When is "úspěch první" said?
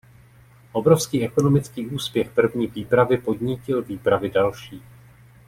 1.87-2.67